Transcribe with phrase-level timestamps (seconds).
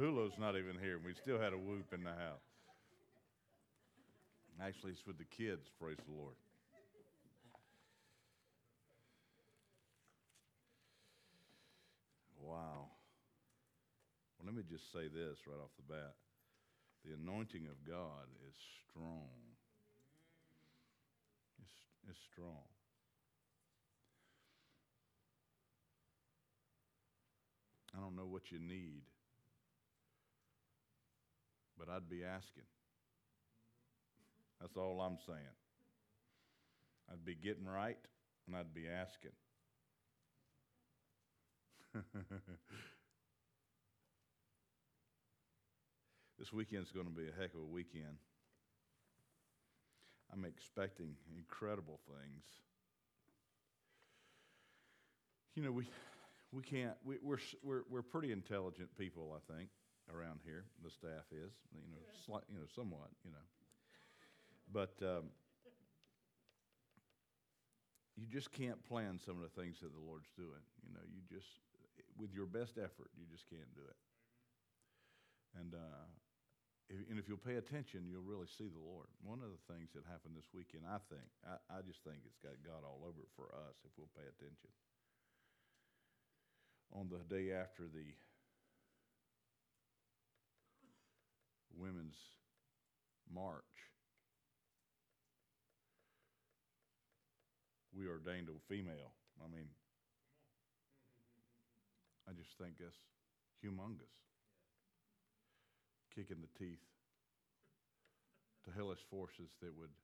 [0.00, 0.98] Vulo's not even here.
[1.04, 2.48] We still had a whoop in the house.
[4.62, 6.34] Actually, it's with the kids, praise the Lord.
[12.40, 12.88] Wow.
[14.38, 16.14] Well, let me just say this right off the bat
[17.04, 18.54] the anointing of God is
[18.88, 19.28] strong.
[21.60, 21.72] It's,
[22.10, 22.68] it's strong.
[27.96, 29.02] I don't know what you need,
[31.80, 32.64] but I'd be asking.
[34.60, 35.38] That's all I'm saying.
[37.10, 37.96] I'd be getting right
[38.46, 39.30] and I'd be asking.
[46.38, 48.18] this weekend's going to be a heck of a weekend.
[50.32, 52.44] I'm expecting incredible things.
[55.56, 55.88] You know, we
[56.52, 56.94] we can't.
[57.04, 59.70] We, we're we're we're pretty intelligent people, I think,
[60.14, 60.64] around here.
[60.84, 63.46] The staff is, you know, sli- you know, somewhat, you know.
[64.72, 65.30] But um,
[68.16, 70.62] you just can't plan some of the things that the Lord's doing.
[70.86, 71.48] You know, you just
[72.18, 73.98] with your best effort, you just can't do it.
[75.58, 76.06] And uh,
[76.90, 79.08] if, and if you'll pay attention, you'll really see the Lord.
[79.22, 82.38] One of the things that happened this weekend, I think, I, I just think it's
[82.42, 84.70] got God all over it for us if we'll pay attention.
[86.90, 88.10] On the day after the
[91.80, 92.16] women's
[93.32, 93.64] march,
[97.96, 99.16] we ordained a female.
[99.40, 99.66] I mean,
[102.28, 103.00] I just think that's
[103.64, 104.12] humongous.
[106.14, 106.84] Kicking the teeth
[108.64, 109.94] to hellish forces that would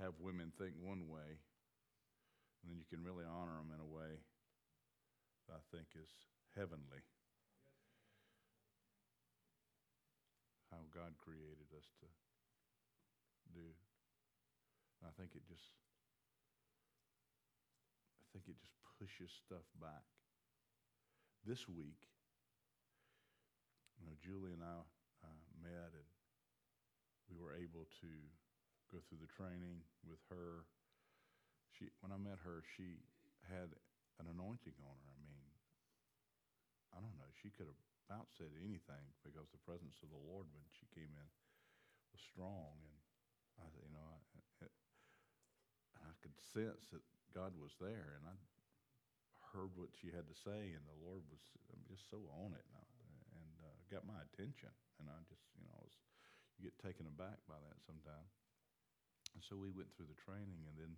[0.00, 1.28] have women think one way,
[2.62, 4.16] and then you can really honor them in a way
[5.48, 6.08] that I think is
[6.56, 7.04] heavenly.
[10.76, 12.06] How God created us to
[13.56, 13.64] do.
[15.00, 15.72] And I think it just
[18.20, 20.04] I think it just pushes stuff back.
[21.48, 22.04] This week,
[23.96, 24.84] you know, Julie and I
[25.24, 26.10] uh, met and
[27.32, 28.10] we were able to
[28.92, 30.68] go through the training with her.
[31.72, 33.00] She, when I met her, she
[33.48, 33.72] had
[34.20, 35.12] an anointing on her.
[35.16, 35.48] I mean,
[36.92, 37.32] I don't know.
[37.40, 41.10] She could have about said anything because the presence of the Lord when she came
[41.10, 41.28] in
[42.14, 42.94] was strong, and
[43.58, 44.18] I, you know, I,
[44.62, 44.74] it,
[45.98, 47.02] I could sense that
[47.34, 48.36] God was there, and I
[49.50, 51.42] heard what she had to say, and the Lord was
[51.90, 52.86] just so on it now,
[53.34, 54.70] and uh, got my attention,
[55.02, 55.96] and I just, you know, I was,
[56.56, 58.30] you get taken aback by that sometimes.
[59.34, 60.96] And so we went through the training, and then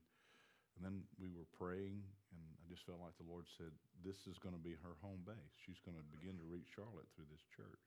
[0.79, 3.75] and then we were praying, and I just felt like the Lord said,
[4.07, 5.51] This is going to be her home base.
[5.59, 7.83] She's going to begin to reach Charlotte through this church.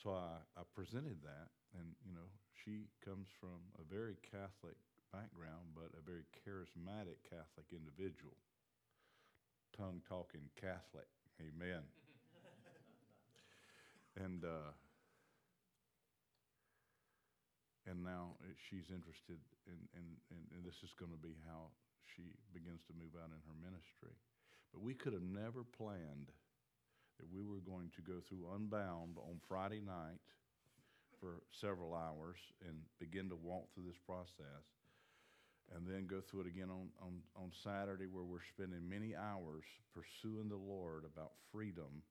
[0.00, 4.80] So I, I presented that, and, you know, she comes from a very Catholic
[5.12, 8.40] background, but a very charismatic Catholic individual.
[9.76, 11.12] Tongue talking Catholic.
[11.44, 11.84] Amen.
[14.24, 14.72] and, uh,
[17.86, 21.68] and now uh, she's interested in, in, in, and this is going to be how
[22.16, 24.16] she begins to move out in her ministry.
[24.72, 26.32] But we could have never planned
[27.20, 30.18] that we were going to go through Unbound on Friday night
[31.20, 32.36] for several hours
[32.66, 34.66] and begin to walk through this process,
[35.74, 39.64] and then go through it again on, on, on Saturday, where we're spending many hours
[39.94, 42.02] pursuing the Lord about freedom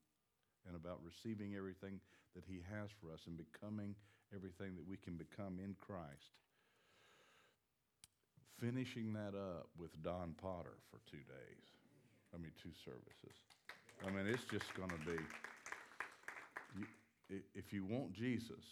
[0.65, 1.99] and about receiving everything
[2.33, 3.93] that He has for us and becoming
[4.35, 6.33] everything that we can become in Christ.
[8.59, 11.65] Finishing that up with Don Potter for two days.
[12.33, 13.37] I mean, two services.
[14.05, 15.19] I mean, it's just going to be.
[16.77, 18.63] You, if you want Jesus,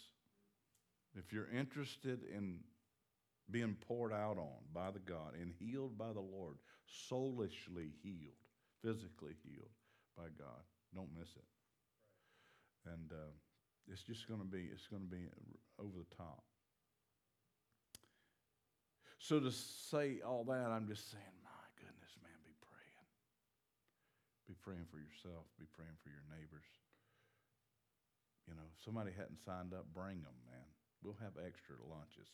[1.16, 2.60] if you're interested in
[3.50, 6.56] being poured out on by the God and healed by the Lord,
[6.86, 8.38] soulishly healed,
[8.82, 9.70] physically healed
[10.16, 10.62] by God,
[10.94, 12.90] don't miss it.
[12.90, 13.30] And uh,
[13.90, 15.26] it's just going to be, it's going to be
[15.78, 16.42] over the top.
[19.18, 23.06] So to say all that, I'm just saying, my goodness, man, be praying.
[24.50, 25.46] Be praying for yourself.
[25.58, 26.66] Be praying for your neighbors.
[28.50, 30.66] You know, if somebody hadn't signed up, bring them, man.
[31.06, 32.26] We'll have extra lunches.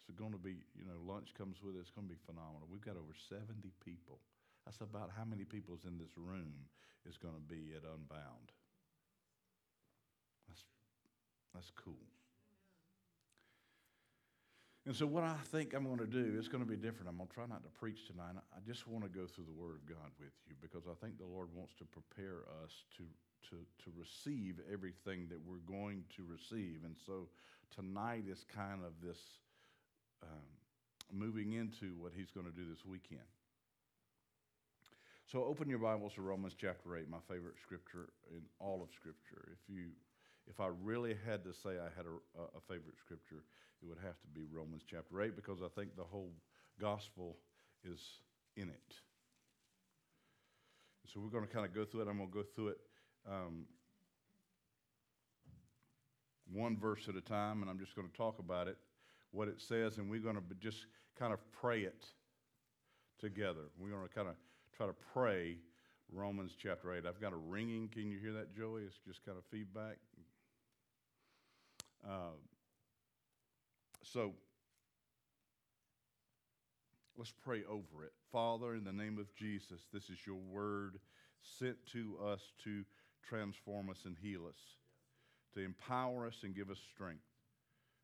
[0.00, 1.84] It's going to be, you know, lunch comes with it.
[1.84, 2.68] It's going to be phenomenal.
[2.68, 3.44] We've got over 70
[3.84, 4.24] people.
[4.64, 6.68] That's about how many people's in this room
[7.04, 8.52] is going to be at Unbound.
[10.48, 10.64] That's,
[11.54, 11.94] that's cool.
[14.86, 17.08] And so, what I think I'm going to do is going to be different.
[17.08, 18.36] I'm going to try not to preach tonight.
[18.36, 21.16] I just want to go through the Word of God with you because I think
[21.16, 23.04] the Lord wants to prepare us to,
[23.48, 26.84] to, to receive everything that we're going to receive.
[26.84, 27.28] And so,
[27.74, 29.18] tonight is kind of this
[30.22, 30.52] um,
[31.10, 33.24] moving into what He's going to do this weekend.
[35.32, 39.48] So, open your Bibles to Romans chapter 8, my favorite scripture in all of Scripture.
[39.56, 39.96] If you
[40.48, 43.42] if I really had to say I had a, a, favorite scripture,
[43.82, 46.32] it would have to be Romans chapter 8 because I think the whole
[46.80, 47.36] gospel
[47.84, 48.00] is
[48.56, 48.94] in it.
[51.12, 52.08] So we're going to kind of go through it.
[52.08, 52.78] I'm going to go through it
[53.30, 53.66] um,
[56.52, 58.76] one verse at a time, and I'm just going to talk about it,
[59.30, 60.86] what it says, and we're going to just
[61.18, 62.06] kind of pray it
[63.18, 63.70] together.
[63.78, 64.34] We're going to kind of
[64.76, 65.56] try to pray
[66.12, 67.04] Romans chapter 8.
[67.06, 67.88] I've got a ringing.
[67.88, 68.82] Can you hear that, Joey?
[68.82, 69.96] It's just kind of feedback.
[72.06, 72.36] Uh,
[74.02, 74.32] so
[77.16, 78.12] let's pray over it.
[78.30, 80.98] Father, in the name of Jesus, this is your word
[81.58, 82.84] sent to us to
[83.26, 84.58] transform us and heal us,
[85.54, 87.22] to empower us and give us strength.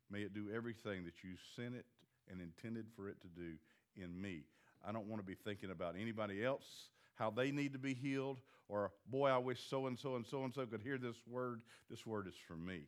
[0.09, 1.85] May it do everything that you sent it
[2.29, 3.53] and intended for it to do
[3.95, 4.43] in me.
[4.87, 8.39] I don't want to be thinking about anybody else, how they need to be healed,
[8.67, 11.61] or boy, I wish so and so and so and so could hear this word.
[11.89, 12.83] This word is for me.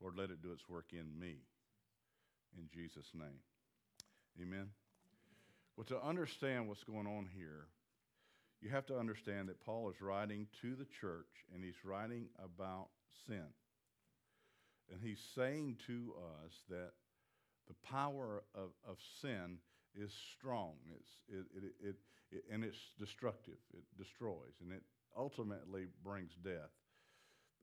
[0.00, 1.36] Lord, let it do its work in me.
[2.56, 3.40] In Jesus' name.
[4.40, 4.68] Amen.
[5.76, 7.66] Well, to understand what's going on here,
[8.60, 12.88] you have to understand that Paul is writing to the church and he's writing about
[13.26, 13.46] sin.
[14.90, 16.92] And he's saying to us that
[17.68, 19.58] the power of, of sin
[19.94, 20.72] is strong.
[20.96, 21.96] It's, it, it, it,
[22.30, 23.58] it, and it's destructive.
[23.72, 24.54] It destroys.
[24.62, 24.82] And it
[25.16, 26.72] ultimately brings death.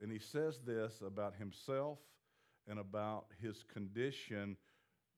[0.01, 1.99] And he says this about himself
[2.67, 4.57] and about his condition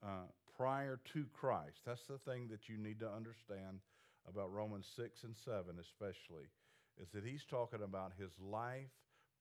[0.04, 0.28] uh,
[0.58, 1.82] prior to Christ.
[1.86, 3.80] That's the thing that you need to understand
[4.28, 6.50] about Romans 6 and 7, especially,
[7.02, 8.90] is that he's talking about his life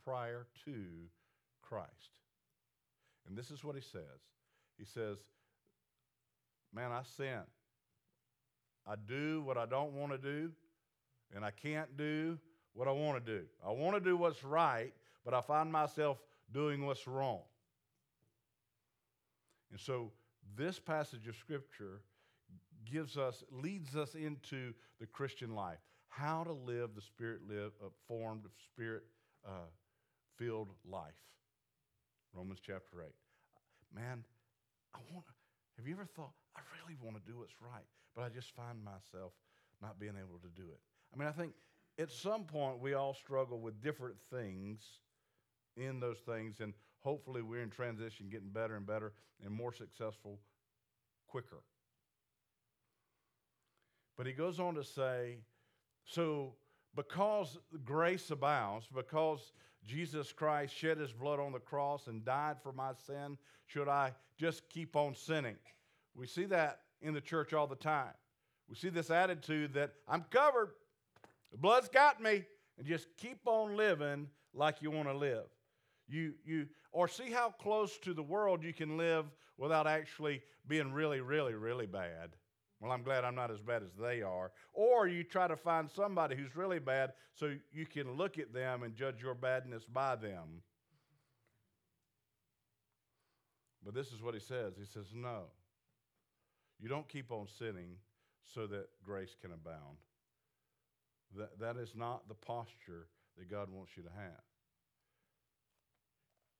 [0.05, 0.75] prior to
[1.63, 1.91] Christ.
[3.27, 4.21] And this is what he says
[4.79, 5.19] He says,
[6.73, 7.41] Man, I sin.
[8.87, 10.51] I do what I don't want to do,
[11.35, 12.39] and I can't do
[12.75, 13.45] what I want to do.
[13.67, 14.93] I want to do what's right,
[15.25, 16.19] but I find myself
[16.53, 17.41] doing what's wrong.
[19.71, 20.13] And so
[20.57, 22.03] this passage of Scripture
[22.91, 25.79] gives us, leads us into the Christian life.
[26.09, 29.03] How to live the spirit live, uh, formed, spirit
[29.47, 29.69] uh,
[30.39, 31.15] filled life.
[32.33, 33.13] Romans chapter 8.
[33.95, 34.25] Man,
[34.95, 35.25] I want
[35.77, 37.85] have you ever thought, I really want to do what's right,
[38.15, 39.33] but I just find myself
[39.83, 40.81] not being able to do it?
[41.15, 41.53] I mean, I think
[41.99, 44.81] at some point we all struggle with different things
[45.77, 46.73] in those things, and
[47.07, 49.13] hopefully we're in transition, getting better and better
[49.45, 50.41] and more successful
[51.29, 51.63] quicker.
[54.17, 55.39] But he goes on to say,
[56.05, 56.55] so
[56.97, 59.53] because grace abounds, because
[59.87, 64.13] Jesus Christ shed his blood on the cross and died for my sin, should I
[64.37, 65.59] just keep on sinning?
[66.17, 68.15] We see that in the church all the time.
[68.69, 70.71] We see this attitude that I'm covered,
[71.53, 72.43] the blood's got me,
[72.79, 75.45] and just keep on living like you want to live.
[76.09, 79.27] You, you, or see how close to the world you can live
[79.59, 82.31] without actually being really, really, really bad.
[82.81, 84.53] Well, I'm glad I'm not as bad as they are.
[84.73, 88.83] Or you try to find somebody who's really bad so you can look at them
[88.83, 90.63] and judge your badness by them.
[93.85, 95.45] But this is what he says He says, No.
[96.79, 97.97] You don't keep on sinning
[98.45, 99.97] so that grace can abound.
[101.37, 103.09] That, that is not the posture
[103.39, 104.43] that God wants you to have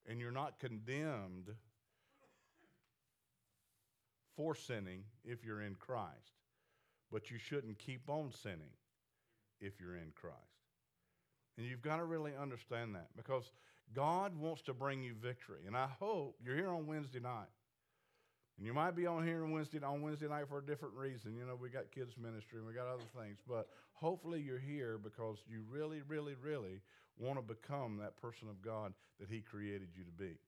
[0.09, 1.51] and you're not condemned
[4.37, 6.33] for sinning if you're in Christ.
[7.11, 8.75] But you shouldn't keep on sinning
[9.61, 10.37] if you're in Christ.
[11.57, 13.51] And you've got to really understand that because
[13.95, 15.61] God wants to bring you victory.
[15.67, 17.49] And I hope you're here on Wednesday night.
[18.59, 21.35] And you might be on here on Wednesday on Wednesday night for a different reason.
[21.37, 24.99] You know, we got kids ministry and we got other things, but hopefully you're here
[25.03, 26.81] because you really, really, really
[27.19, 30.39] want to become that person of God that He created you to be.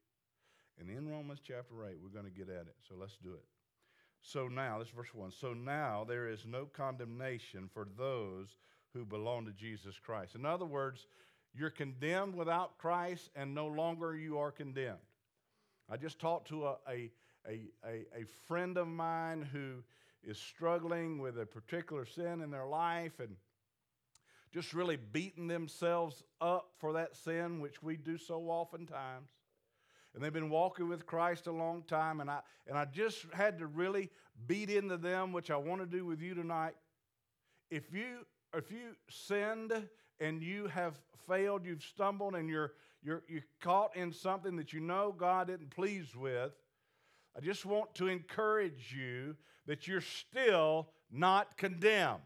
[0.81, 2.77] And in Romans chapter 8, we're going to get at it.
[2.89, 3.45] So let's do it.
[4.21, 5.33] So now, this verse 1.
[5.33, 8.57] So now there is no condemnation for those
[8.93, 10.35] who belong to Jesus Christ.
[10.35, 11.07] In other words,
[11.55, 14.99] you're condemned without Christ, and no longer you are condemned.
[15.91, 17.11] I just talked to a, a,
[17.49, 19.83] a, a, friend of mine who
[20.23, 23.37] is struggling with a particular sin in their life, and
[24.53, 29.29] just really beating themselves up for that sin, which we do so oftentimes.
[30.15, 33.59] and they've been walking with Christ a long time, and I, and I just had
[33.59, 34.11] to really
[34.47, 36.75] beat into them, which I want to do with you tonight.
[37.71, 39.73] If you, if you sinned
[40.19, 44.81] and you have failed, you've stumbled, and you're, you're, you're caught in something that you
[44.81, 46.53] know God isn't pleased with,
[47.37, 49.37] I just want to encourage you
[49.67, 52.23] that you're still not condemned.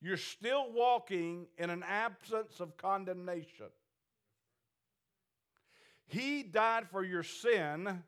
[0.00, 3.66] You're still walking in an absence of condemnation.
[6.06, 8.02] He died for your sin,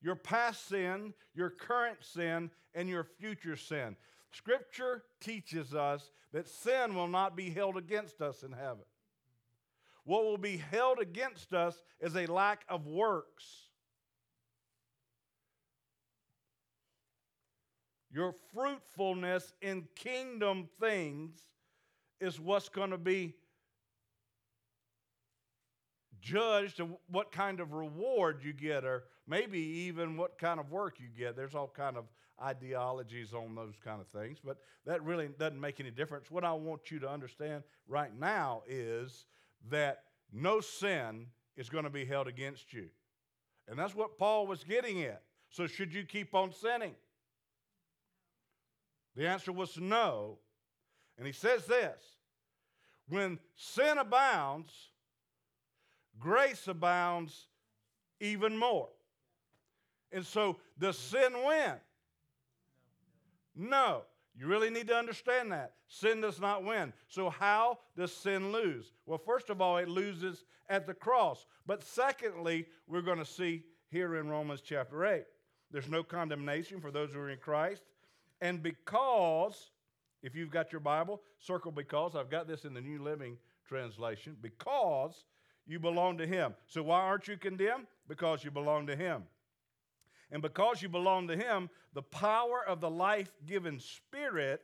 [0.00, 3.96] your past sin, your current sin, and your future sin.
[4.32, 8.84] Scripture teaches us that sin will not be held against us in heaven.
[10.04, 13.68] What will be held against us is a lack of works.
[18.14, 21.36] Your fruitfulness in kingdom things
[22.20, 23.34] is what's going to be
[26.20, 31.00] judged and what kind of reward you get or maybe even what kind of work
[31.00, 31.34] you get.
[31.34, 32.04] There's all kind of
[32.40, 36.30] ideologies on those kind of things but that really doesn't make any difference.
[36.30, 39.26] What i want you to understand right now is
[39.70, 40.02] that
[40.32, 42.88] no sin is going to be held against you.
[43.68, 45.22] And that's what paul was getting at.
[45.50, 46.94] So should you keep on sinning
[49.16, 50.38] the answer was no.
[51.16, 52.00] And he says this
[53.08, 54.72] when sin abounds,
[56.18, 57.48] grace abounds
[58.20, 58.88] even more.
[60.12, 61.74] And so, does sin win?
[63.56, 64.02] No.
[64.36, 65.74] You really need to understand that.
[65.86, 66.92] Sin does not win.
[67.08, 68.92] So, how does sin lose?
[69.06, 71.46] Well, first of all, it loses at the cross.
[71.66, 75.24] But secondly, we're going to see here in Romans chapter 8
[75.70, 77.82] there's no condemnation for those who are in Christ.
[78.44, 79.70] And because,
[80.22, 82.14] if you've got your Bible, circle because.
[82.14, 84.36] I've got this in the New Living Translation.
[84.38, 85.24] Because
[85.66, 86.54] you belong to Him.
[86.66, 87.86] So why aren't you condemned?
[88.06, 89.22] Because you belong to Him.
[90.30, 94.60] And because you belong to Him, the power of the life giving Spirit,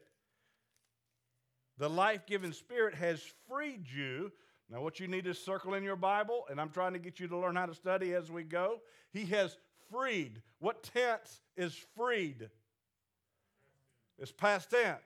[1.78, 4.30] the life giving Spirit has freed you.
[4.68, 7.28] Now, what you need to circle in your Bible, and I'm trying to get you
[7.28, 8.80] to learn how to study as we go.
[9.10, 9.56] He has
[9.90, 10.42] freed.
[10.58, 12.50] What tense is freed?
[14.20, 15.00] It's past tense.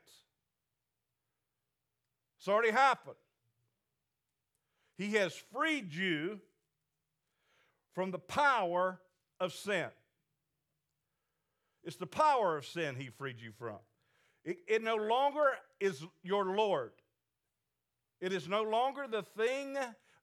[2.38, 3.16] It's already happened.
[4.99, 6.40] He has freed you
[7.94, 9.00] from the power
[9.40, 9.87] of sin.
[11.85, 13.78] It's the power of sin he freed you from.
[14.44, 15.47] It, it, no longer
[15.80, 16.92] is your Lord.
[18.21, 19.76] It is no longer the thing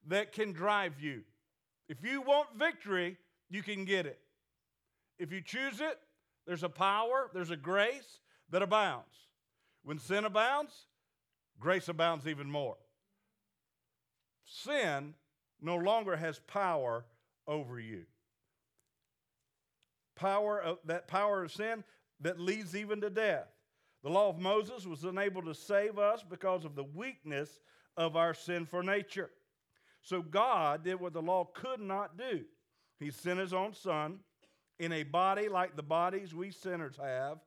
[0.08, 1.22] that can drive you.
[1.88, 3.18] If you want victory,
[3.50, 4.20] you can get it.
[5.18, 5.98] If you choose it,
[6.46, 8.20] there's a power, there's a grace,
[8.52, 9.16] that abounds.
[9.84, 10.86] When sin abounds,
[11.60, 12.78] grace abounds even more.
[14.46, 15.16] Sin
[15.62, 17.06] no longer has power
[17.48, 18.04] over you.
[20.16, 21.84] Power of, that power of sin
[22.20, 23.48] that leads even to death.
[24.04, 27.60] The law of Moses was unable to save us because of the weakness
[27.98, 29.32] of our sinful nature.
[30.02, 32.42] So God did what the law could not do.
[33.00, 34.20] He sent his own son
[34.80, 37.38] in a body like the bodies we sinners have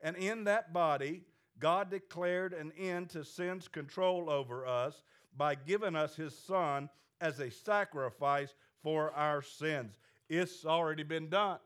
[0.00, 1.22] and in that body,
[1.58, 5.02] God declared an end to sin's control over us
[5.36, 6.88] by giving us his son
[7.20, 9.98] as a sacrifice for our sins.
[10.28, 11.58] It's already been done.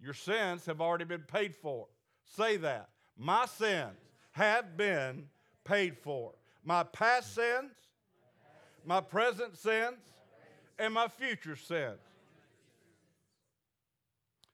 [0.00, 1.86] Your sins have already been paid for.
[2.24, 2.88] Say that.
[3.16, 3.98] My sins
[4.32, 5.26] have been
[5.64, 6.32] paid for.
[6.64, 7.72] My past sins,
[8.84, 9.98] my present sins,
[10.78, 12.00] and my future sins.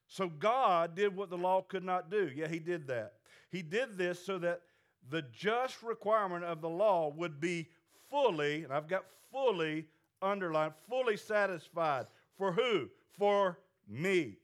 [0.09, 2.29] So God did what the law could not do.
[2.35, 3.13] Yeah, He did that.
[3.51, 4.61] He did this so that
[5.09, 7.69] the just requirement of the law would be
[8.09, 9.85] fully, and I've got fully
[10.21, 12.07] underlined, fully satisfied.
[12.37, 12.89] For who?
[13.17, 14.37] For me,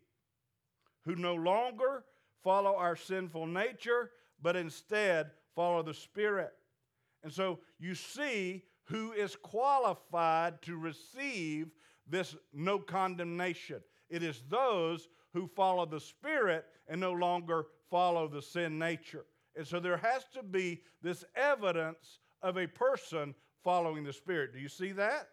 [1.04, 2.04] who no longer
[2.44, 6.54] follow our sinful nature, but instead follow the Spirit.
[7.24, 11.72] And so you see who is qualified to receive
[12.08, 13.82] this no condemnation.
[14.10, 19.26] It is those who follow the Spirit and no longer follow the sin nature.
[19.56, 24.54] And so there has to be this evidence of a person following the Spirit.
[24.54, 25.28] Do you see that?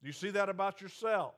[0.00, 1.34] Do you see that about yourself?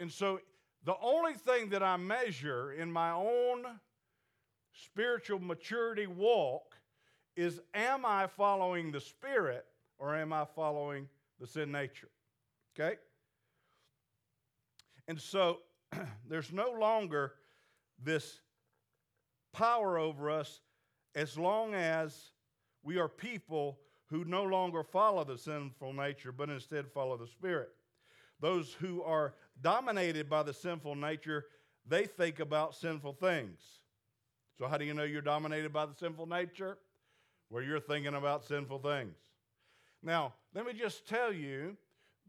[0.00, 0.40] And so
[0.84, 3.66] the only thing that I measure in my own
[4.72, 6.76] spiritual maturity walk
[7.36, 9.66] is am I following the Spirit
[9.98, 11.08] or am I following
[11.38, 12.08] the sin nature?
[12.74, 12.96] Okay?
[15.10, 15.58] And so
[16.28, 17.32] there's no longer
[18.00, 18.38] this
[19.52, 20.60] power over us
[21.16, 22.30] as long as
[22.84, 27.70] we are people who no longer follow the sinful nature, but instead follow the Spirit.
[28.38, 31.46] Those who are dominated by the sinful nature,
[31.84, 33.58] they think about sinful things.
[34.60, 36.78] So, how do you know you're dominated by the sinful nature?
[37.48, 39.16] Where you're thinking about sinful things.
[40.04, 41.76] Now, let me just tell you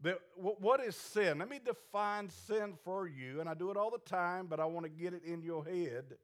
[0.02, 1.38] that what is sin?
[1.38, 4.64] Let me define sin for you, and I do it all the time, but I
[4.64, 6.16] want to get it in your head.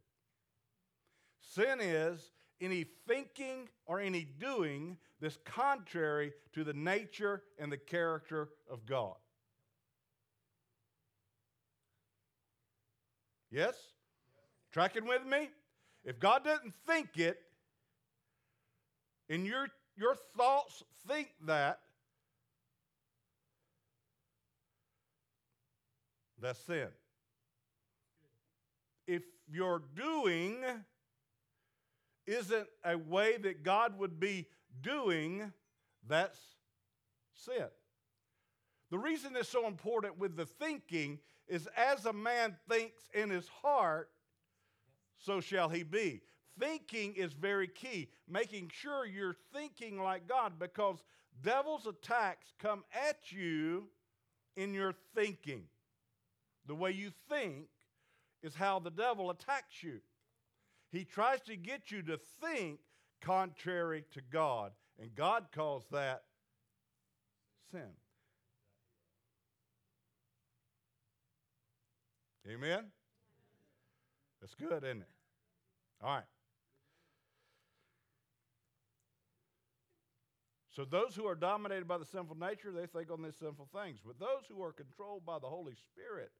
[1.40, 8.48] Sin is any thinking or any doing that's contrary to the nature and the character
[8.70, 9.14] of God.
[13.50, 13.74] Yes?
[14.72, 15.50] Tracking with me?
[16.04, 17.38] If God doesn't think it,
[19.30, 21.80] and your, your thoughts think that,
[26.40, 26.88] that's sin.
[29.06, 30.56] If your doing
[32.26, 34.46] isn't a way that God would be
[34.82, 35.52] doing,
[36.06, 36.38] that's
[37.34, 37.68] sin.
[38.90, 43.48] The reason it's so important with the thinking is as a man thinks in his
[43.48, 44.10] heart,
[45.18, 46.22] so shall he be.
[46.58, 50.98] Thinking is very key, making sure you're thinking like God because
[51.42, 53.88] devil's attacks come at you
[54.56, 55.64] in your thinking.
[56.68, 57.66] The way you think
[58.42, 60.00] is how the devil attacks you.
[60.92, 62.78] He tries to get you to think
[63.20, 66.22] contrary to God, and God calls that
[67.72, 67.88] sin.
[72.50, 72.84] Amen?
[74.40, 75.08] That's good, isn't it?
[76.02, 76.24] All right.
[80.70, 83.98] So those who are dominated by the sinful nature, they think on these sinful things.
[84.06, 86.30] But those who are controlled by the Holy Spirit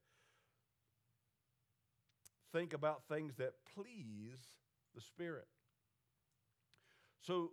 [2.51, 4.39] think about things that please
[4.95, 5.47] the Spirit.
[7.21, 7.51] So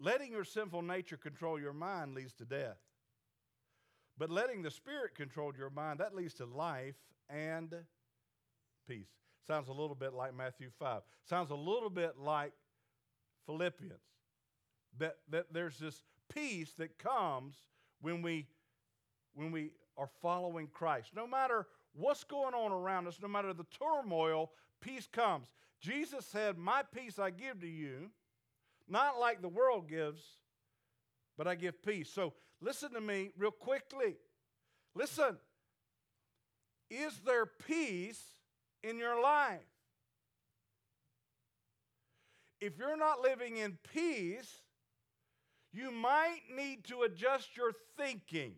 [0.00, 2.78] letting your sinful nature control your mind leads to death.
[4.18, 6.96] But letting the Spirit control your mind, that leads to life
[7.28, 7.74] and
[8.88, 9.10] peace.
[9.46, 11.02] Sounds a little bit like Matthew 5.
[11.24, 12.52] Sounds a little bit like
[13.46, 14.00] Philippians.
[14.98, 17.54] That, that there's this peace that comes
[18.00, 18.46] when we,
[19.34, 21.10] when we are following Christ.
[21.14, 25.48] No matter what's going on around us, no matter the turmoil, peace comes.
[25.80, 28.10] Jesus said, My peace I give to you,
[28.88, 30.22] not like the world gives,
[31.36, 32.10] but I give peace.
[32.12, 34.16] So listen to me real quickly.
[34.94, 35.36] Listen.
[36.88, 38.22] Is there peace
[38.84, 39.58] in your life?
[42.60, 44.62] If you're not living in peace,
[45.72, 48.54] you might need to adjust your thinking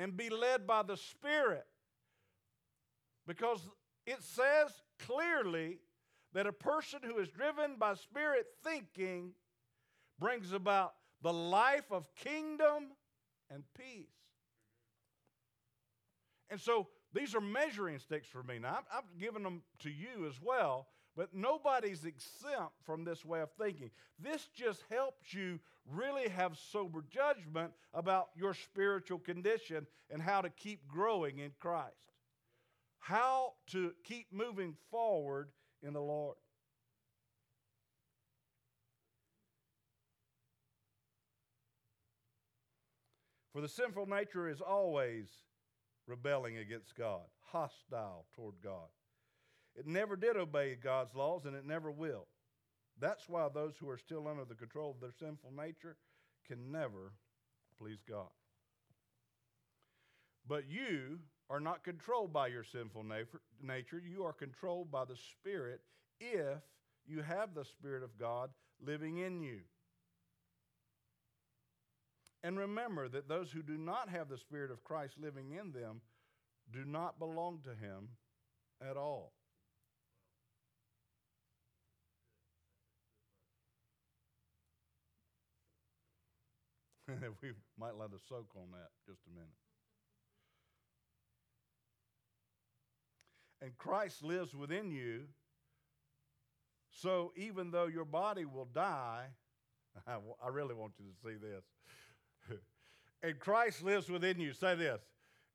[0.00, 1.66] and be led by the Spirit.
[3.26, 3.60] Because
[4.06, 5.78] it says clearly
[6.32, 9.32] that a person who is driven by Spirit thinking
[10.18, 12.92] brings about the life of kingdom
[13.50, 14.06] and peace.
[16.48, 18.58] And so these are measuring sticks for me.
[18.58, 20.86] Now, I've, I've given them to you as well,
[21.20, 23.90] but nobody's exempt from this way of thinking.
[24.18, 30.48] This just helps you really have sober judgment about your spiritual condition and how to
[30.48, 32.14] keep growing in Christ.
[33.00, 35.50] How to keep moving forward
[35.82, 36.38] in the Lord.
[43.52, 45.28] For the sinful nature is always
[46.06, 48.88] rebelling against God, hostile toward God.
[49.76, 52.26] It never did obey God's laws, and it never will.
[52.98, 55.96] That's why those who are still under the control of their sinful nature
[56.46, 57.12] can never
[57.78, 58.28] please God.
[60.46, 63.04] But you are not controlled by your sinful
[63.62, 64.02] nature.
[64.06, 65.80] You are controlled by the Spirit
[66.20, 66.58] if
[67.06, 68.50] you have the Spirit of God
[68.84, 69.60] living in you.
[72.42, 76.00] And remember that those who do not have the Spirit of Christ living in them
[76.72, 78.08] do not belong to Him
[78.80, 79.32] at all.
[87.42, 89.48] we might let us soak on that just a minute.
[93.62, 95.22] And Christ lives within you.
[96.90, 99.26] So even though your body will die,
[100.06, 101.64] I really want you to see this
[103.22, 104.52] and Christ lives within you.
[104.52, 105.00] Say this.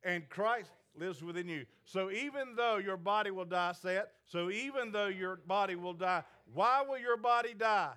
[0.04, 1.66] And Christ lives within you.
[1.84, 4.10] So even though your body will die, say it.
[4.26, 7.94] So even though your body will die, why will your body die?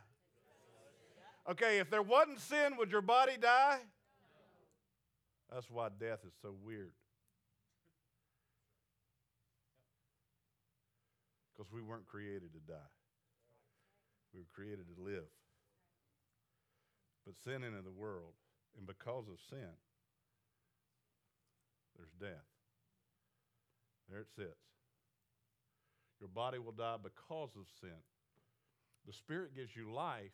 [1.51, 3.79] Okay, if there wasn't sin, would your body die?
[5.53, 6.93] That's why death is so weird.
[11.57, 12.93] Because we weren't created to die.
[14.35, 15.25] We were created to live.
[17.25, 18.35] But sin entered the world,
[18.77, 19.73] and because of sin,
[21.97, 22.45] there's death.
[24.11, 24.69] There it sits.
[26.21, 27.99] Your body will die because of sin.
[29.07, 30.33] The Spirit gives you life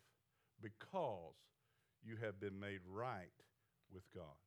[0.64, 1.37] because
[2.03, 3.37] you have been made right
[3.92, 4.40] with God.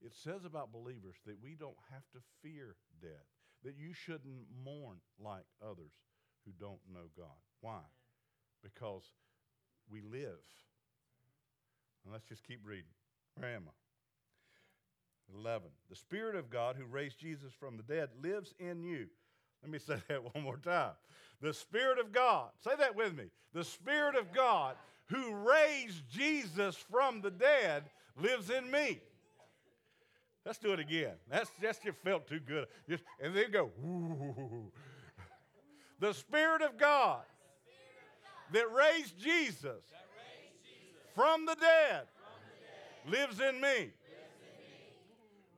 [0.00, 3.26] It says about believers that we don't have to fear death,
[3.64, 5.92] that you shouldn't mourn like others
[6.44, 7.40] who don't know God.
[7.60, 7.80] Why?
[8.62, 9.02] Because
[9.90, 10.44] we live.
[12.04, 12.92] And let's just keep reading.
[13.36, 15.38] Where am I?
[15.40, 15.68] 11.
[15.88, 19.06] The Spirit of God who raised Jesus from the dead lives in you.
[19.62, 20.92] Let me say that one more time.
[21.40, 23.24] The Spirit of God, say that with me.
[23.54, 27.84] The Spirit of God who raised Jesus from the dead
[28.16, 29.00] lives in me.
[30.44, 31.14] Let's do it again.
[31.30, 32.66] That's just just felt too good.
[32.88, 34.70] Just, and then go, Ooh.
[36.00, 37.22] The Spirit of God
[38.52, 39.82] that raised Jesus
[41.14, 42.06] from the dead
[43.06, 43.92] lives in me.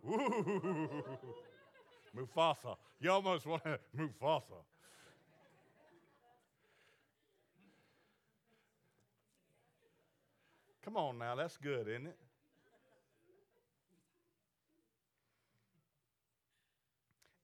[0.08, 0.88] Ooh.
[2.16, 2.76] Mufasa.
[3.00, 4.62] You almost want to Mufasa.
[10.86, 12.16] Come on now, that's good, isn't it?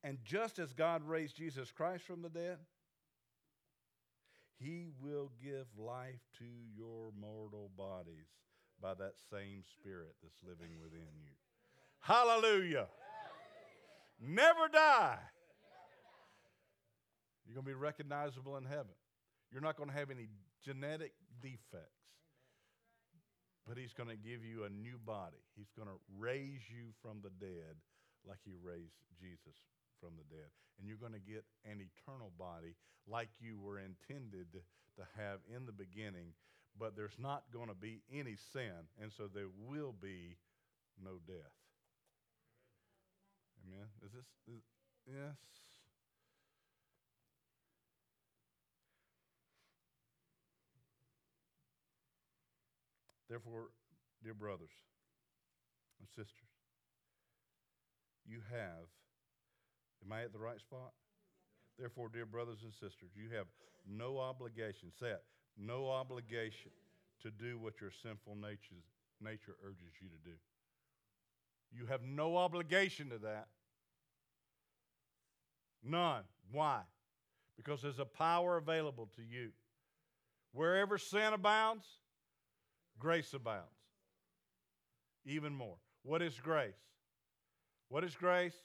[0.05, 2.59] And just as God raised Jesus Christ from the dead,
[4.61, 6.45] he will give life to
[6.77, 8.29] your mortal bodies
[8.81, 11.33] by that same Spirit that's living within you.
[11.99, 12.87] Hallelujah.
[14.21, 15.19] Never die.
[17.45, 18.95] You're going to be recognizable in heaven.
[19.51, 20.29] You're not going to have any
[20.65, 22.02] genetic defects.
[23.67, 25.43] But He's going to give you a new body.
[25.57, 27.79] He's going to raise you from the dead
[28.27, 29.59] like He raised Jesus
[30.01, 30.51] from the dead.
[30.79, 32.75] And you're going to get an eternal body
[33.07, 34.51] like you were intended
[34.97, 36.35] to have in the beginning,
[36.79, 40.37] but there's not going to be any sin, and so there will be
[41.03, 41.57] no death.
[43.63, 43.87] Amen.
[44.05, 44.63] Is this, is,
[45.07, 45.62] yes?
[53.33, 53.73] Therefore,
[54.23, 54.77] dear brothers
[56.01, 56.53] and sisters,
[58.27, 58.93] you have
[60.05, 60.93] Am I at the right spot?
[61.79, 63.47] Therefore, dear brothers and sisters, you have
[63.89, 65.23] no obligation, say it,
[65.57, 66.73] no obligation
[67.23, 68.83] to do what your sinful nature,
[69.21, 70.37] nature urges you to do.
[71.73, 73.47] You have no obligation to that.
[75.83, 76.25] None.
[76.51, 76.81] Why?
[77.57, 79.51] Because there's a power available to you.
[80.53, 81.87] Wherever sin abounds,
[82.99, 83.69] grace abounds.
[85.25, 85.77] Even more.
[86.03, 86.73] What is grace?
[87.89, 88.57] What is grace?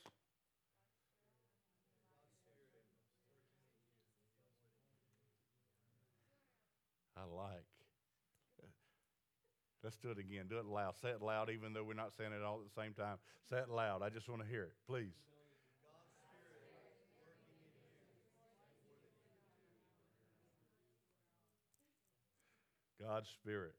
[7.15, 7.65] I like.
[9.83, 10.47] Let's do it again.
[10.49, 10.95] Do it loud.
[11.01, 13.17] Say it loud, even though we're not saying it all at the same time.
[13.49, 14.01] Say it loud.
[14.01, 15.13] I just want to hear it, please.
[22.99, 23.75] God's Spirit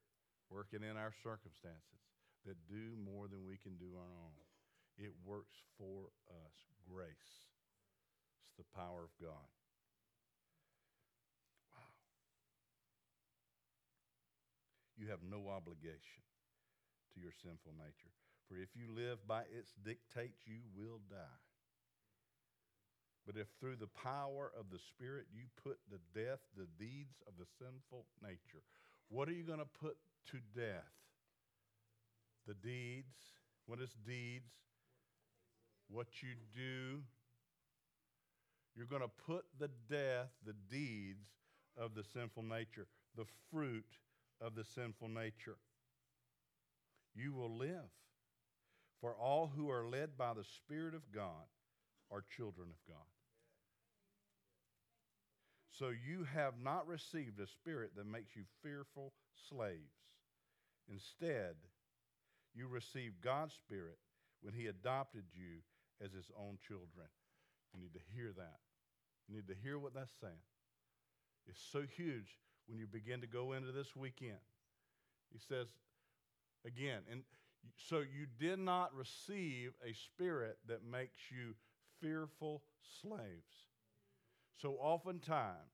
[0.51, 2.03] working in our circumstances
[2.47, 4.49] that do more than we can do on our own.
[4.97, 6.57] It works for us.
[6.89, 7.47] Grace.
[8.49, 9.49] It's the power of God.
[11.77, 11.93] Wow.
[14.97, 16.25] You have no obligation
[17.15, 18.15] to your sinful nature.
[18.49, 21.45] For if you live by its dictates, you will die.
[23.29, 27.37] But if through the power of the Spirit you put to death the deeds of
[27.37, 28.65] the sinful nature,
[29.13, 30.93] what are you going to put to death?
[32.47, 33.17] The deeds.
[33.67, 34.51] What is deeds?
[35.91, 37.01] What you do.
[38.77, 41.27] You're going to put the death, the deeds
[41.77, 42.87] of the sinful nature,
[43.17, 43.99] the fruit
[44.41, 45.57] of the sinful nature.
[47.15, 47.91] You will live.
[49.01, 51.47] For all who are led by the Spirit of God
[52.11, 53.07] are children of God.
[55.79, 59.13] So you have not received a spirit that makes you fearful
[59.49, 59.98] slaves.
[60.91, 61.55] Instead,
[62.55, 63.99] you received God's Spirit
[64.43, 65.61] when He adopted you
[66.05, 67.09] as His own children.
[67.75, 68.59] You need to hear that.
[69.29, 70.33] You need to hear what that's saying.
[71.47, 74.39] It's so huge when you begin to go into this weekend.
[75.33, 75.67] He says,
[76.67, 77.23] again, and
[77.77, 81.55] so you did not receive a spirit that makes you
[82.01, 82.63] fearful
[83.03, 83.67] slaves.
[84.61, 85.73] So oftentimes,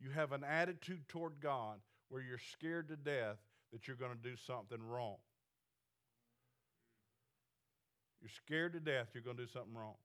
[0.00, 3.38] you have an attitude toward God where you're scared to death
[3.72, 5.16] that you're going to do something wrong.
[8.20, 9.96] You're scared to death you're going to do something wrong.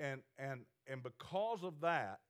[0.00, 2.20] And, and, and because of that,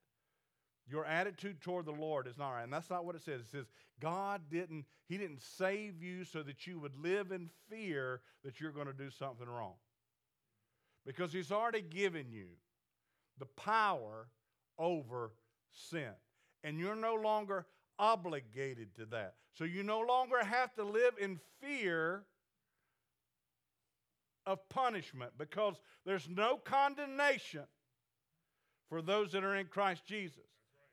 [0.90, 2.62] Your attitude toward the Lord is not right.
[2.62, 3.42] And that's not what it says.
[3.42, 3.66] It says
[4.00, 8.72] God didn't, He didn't save you so that you would live in fear that you're
[8.72, 9.74] going to do something wrong.
[11.04, 12.46] Because He's already given you
[13.38, 14.28] the power
[14.78, 15.32] over
[15.72, 16.12] sin.
[16.64, 17.66] And you're no longer
[17.98, 19.34] obligated to that.
[19.54, 22.24] So you no longer have to live in fear
[24.46, 25.74] of punishment because
[26.06, 27.64] there's no condemnation
[28.88, 30.46] for those that are in Christ Jesus.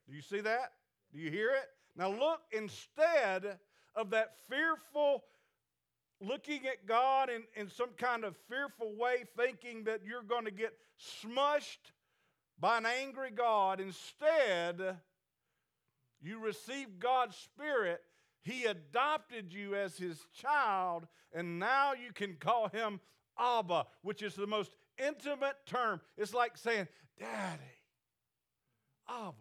[0.08, 0.74] Do you see that?
[1.14, 1.68] Do you hear it?
[1.96, 3.60] Now look, instead
[3.96, 5.24] of that fearful
[6.22, 10.52] looking at God in, in some kind of fearful way, thinking that you're going to
[10.52, 10.74] get
[11.22, 11.92] smushed
[12.60, 14.98] by an angry God, instead,
[16.26, 18.02] you receive God's Spirit.
[18.42, 23.00] He adopted you as his child, and now you can call him
[23.40, 26.00] Abba, which is the most intimate term.
[26.18, 26.88] It's like saying,
[27.20, 27.64] Daddy,
[29.10, 29.34] Abba,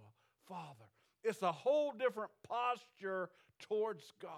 [0.49, 0.89] Father.
[1.23, 4.31] It's a whole different posture towards God.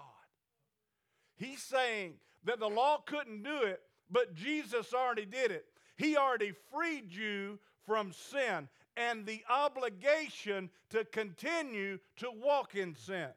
[1.35, 2.13] He's saying
[2.45, 5.65] that the law couldn't do it, but Jesus already did it.
[5.97, 13.29] He already freed you from sin and the obligation to continue to walk in sin.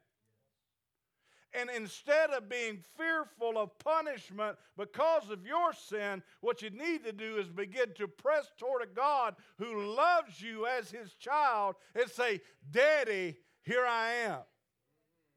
[1.53, 7.13] And instead of being fearful of punishment because of your sin, what you need to
[7.13, 12.09] do is begin to press toward a God who loves you as his child and
[12.09, 14.39] say, Daddy, here I am.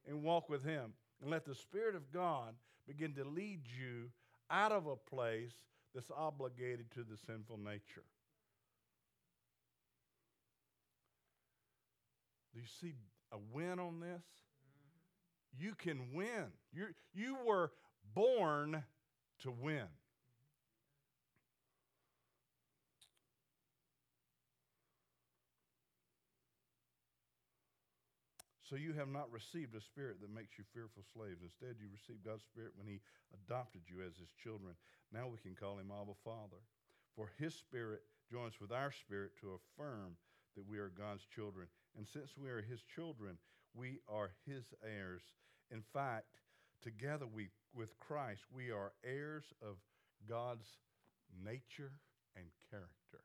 [0.08, 0.94] And walk with him.
[1.22, 2.54] And let the Spirit of God
[2.88, 4.10] begin to lead you
[4.52, 5.54] out of a place
[5.96, 8.04] that's obligated to the sinful nature.
[12.54, 12.94] Do you see
[13.32, 14.24] a win on this?
[15.58, 16.52] You can win.
[16.72, 17.72] you you were
[18.14, 18.84] born
[19.42, 19.88] to win.
[28.74, 31.46] So you have not received a spirit that makes you fearful slaves.
[31.46, 34.74] Instead, you received God's spirit when He adopted you as His children.
[35.14, 36.58] Now we can call Him Abba Father.
[37.14, 40.18] For His spirit joins with our spirit to affirm
[40.58, 41.68] that we are God's children.
[41.98, 43.38] And since we are His children,
[43.76, 45.22] we are His heirs.
[45.72, 46.40] In fact,
[46.82, 49.76] together we, with Christ, we are heirs of
[50.28, 50.68] God's
[51.44, 51.92] nature
[52.36, 53.24] and character.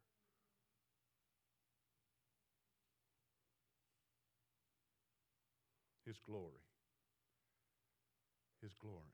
[6.07, 6.65] His glory.
[8.63, 9.13] His glory.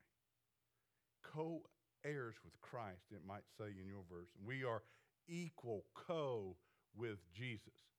[1.23, 1.63] Co
[2.05, 4.29] heirs with Christ, it might say in your verse.
[4.45, 4.83] We are
[5.27, 6.57] equal co
[6.97, 7.94] with Jesus.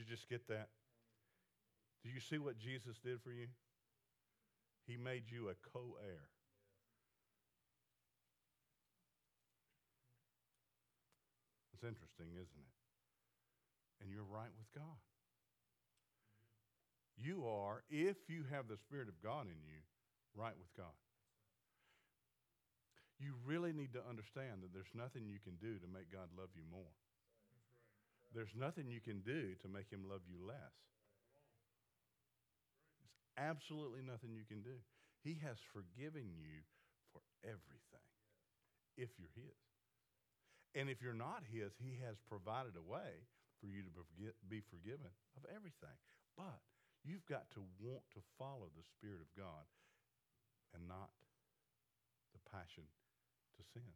[0.00, 0.68] You just get that?
[2.02, 3.46] Do you see what Jesus did for you?
[4.88, 6.32] He made you a co heir.
[11.74, 12.74] It's interesting, isn't it?
[14.00, 15.00] And you're right with God.
[17.20, 19.84] You are, if you have the Spirit of God in you,
[20.34, 20.96] right with God.
[23.20, 26.48] You really need to understand that there's nothing you can do to make God love
[26.56, 26.96] you more.
[28.34, 30.76] There's nothing you can do to make him love you less.
[33.02, 34.78] There's absolutely nothing you can do.
[35.26, 36.62] He has forgiven you
[37.12, 38.06] for everything
[38.94, 39.58] if you're his.
[40.78, 43.26] And if you're not his, he has provided a way
[43.58, 43.90] for you to
[44.46, 45.98] be forgiven of everything.
[46.38, 46.62] But
[47.02, 49.66] you've got to want to follow the Spirit of God
[50.70, 51.10] and not
[52.30, 52.86] the passion
[53.58, 53.90] to sin.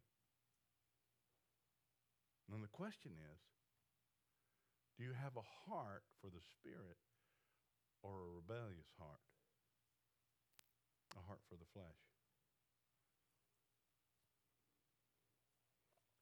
[2.51, 3.39] And the question is
[4.95, 6.99] do you have a heart for the Spirit
[7.99, 9.23] or a rebellious heart?
[11.19, 12.01] A heart for the flesh.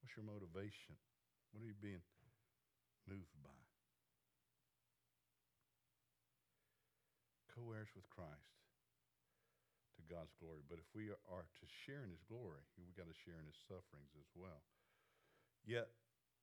[0.01, 0.97] What's your motivation?
[1.53, 2.01] What are you being
[3.05, 3.61] moved by?
[7.53, 8.53] Co heirs with Christ
[9.97, 10.65] to God's glory.
[10.65, 13.57] But if we are to share in his glory, we've got to share in his
[13.69, 14.65] sufferings as well.
[15.61, 15.93] Yet,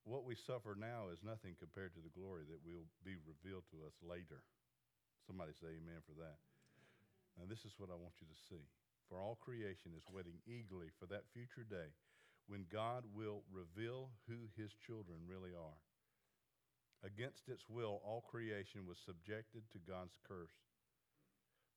[0.04, 3.84] what we suffer now is nothing compared to the glory that will be revealed to
[3.84, 4.40] us later.
[5.26, 6.40] Somebody say amen for that.
[7.38, 8.64] Now, this is what I want you to see.
[9.08, 11.92] For all creation is waiting eagerly for that future day
[12.46, 15.80] when God will reveal who his children really are.
[17.06, 20.54] Against its will, all creation was subjected to God's curse.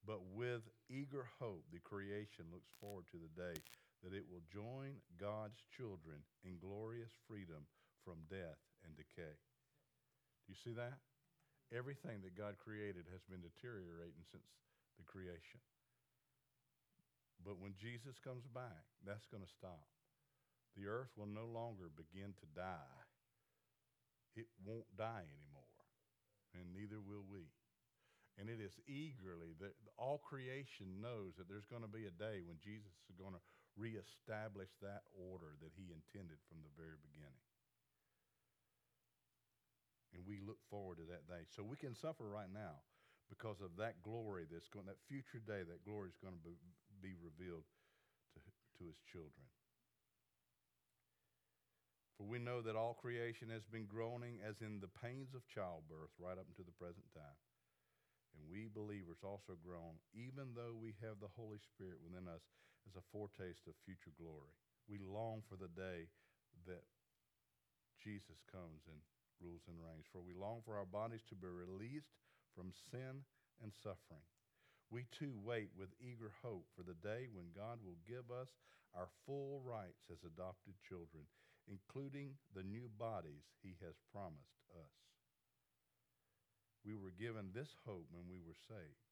[0.04, 3.56] But with eager hope, the creation looks forward to the day
[4.04, 7.64] that it will join God's children in glorious freedom
[8.06, 9.36] from death and decay.
[10.46, 11.00] Do you see that?
[11.74, 14.46] Everything that God created has been deteriorating since
[15.00, 15.64] the creation.
[17.44, 19.88] But when Jesus comes back, that's going to stop.
[20.76, 23.02] the earth will no longer begin to die.
[24.36, 25.78] It won't die anymore,
[26.58, 27.54] and neither will we.
[28.42, 32.42] And it is eagerly that all creation knows that there's going to be a day
[32.42, 33.44] when Jesus is going to
[33.78, 37.46] reestablish that order that he intended from the very beginning.
[40.14, 41.50] And we look forward to that day.
[41.50, 42.86] So we can suffer right now
[43.34, 46.44] because of that glory that's going, that future day, that glory is going to
[47.02, 47.66] be, revealed
[48.38, 48.40] to,
[48.78, 49.44] to his children.
[52.16, 56.14] For we know that all creation has been groaning as in the pains of childbirth
[56.22, 57.42] right up until the present time.
[58.38, 62.46] And we believers also groan, even though we have the Holy Spirit within us
[62.86, 64.54] as a foretaste of future glory.
[64.86, 66.08] We long for the day
[66.70, 66.86] that
[68.02, 69.00] Jesus comes and
[69.44, 70.08] rules and reigns.
[70.08, 72.16] For we long for our bodies to be released
[72.56, 73.28] from sin
[73.62, 74.24] and suffering.
[74.88, 78.56] We too wait with eager hope for the day when God will give us
[78.96, 81.26] our full rights as adopted children,
[81.68, 84.96] including the new bodies he has promised us.
[86.86, 89.04] We were given this hope when we were saved.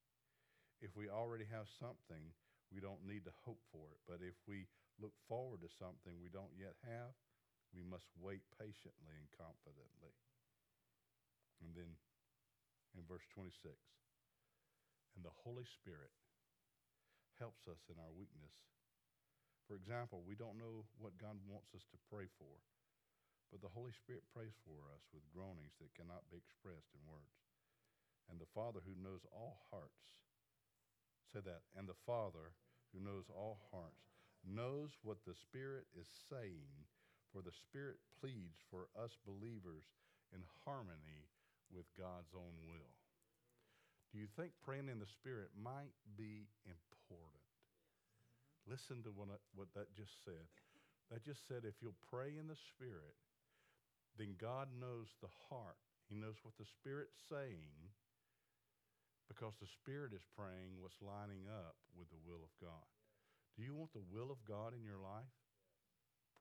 [0.83, 2.29] If we already have something,
[2.69, 4.01] we don't need to hope for it.
[4.05, 4.67] But if we
[4.99, 7.15] look forward to something we don't yet have,
[7.71, 10.15] we must wait patiently and confidently.
[11.63, 11.91] And then
[12.97, 13.71] in verse 26,
[15.15, 16.11] and the Holy Spirit
[17.39, 18.53] helps us in our weakness.
[19.67, 22.59] For example, we don't know what God wants us to pray for,
[23.51, 27.39] but the Holy Spirit prays for us with groanings that cannot be expressed in words.
[28.27, 30.27] And the Father who knows all hearts,
[31.31, 32.55] say that, and the Father
[32.91, 34.11] who knows all hearts
[34.43, 36.87] knows what the Spirit is saying,
[37.31, 39.87] for the Spirit pleads for us believers
[40.35, 41.27] in harmony
[41.71, 42.91] with God's own will.
[44.11, 47.47] Do you think praying in the Spirit might be important?
[48.67, 50.45] Listen to what, I, what that just said.
[51.09, 53.15] That just said if you'll pray in the Spirit,
[54.19, 55.79] then God knows the heart.
[56.11, 57.91] He knows what the Spirit's saying
[59.31, 62.83] because the Spirit is praying what's lining up with the will of God.
[63.55, 65.40] Do you want the will of God in your life?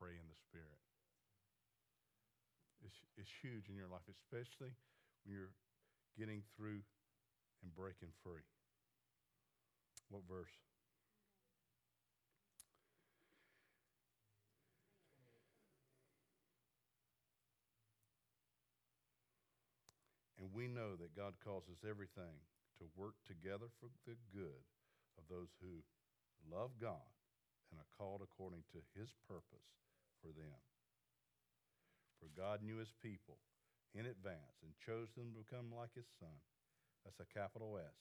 [0.00, 0.80] Pray in the Spirit.
[2.80, 4.72] It's, it's huge in your life, especially
[5.28, 5.52] when you're
[6.16, 6.80] getting through
[7.60, 8.40] and breaking free.
[10.08, 10.56] What verse?
[20.40, 22.40] And we know that God causes everything
[22.80, 24.64] to work together for the good
[25.20, 25.84] of those who
[26.48, 27.12] love God
[27.68, 29.68] and are called according to his purpose
[30.20, 30.60] for them.
[32.20, 33.40] For God knew his people
[33.94, 36.36] in advance and chose them to become like his son
[37.04, 37.96] that's a capital S.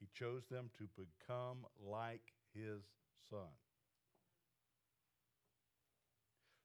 [0.00, 2.80] He chose them to become like his
[3.28, 3.52] son.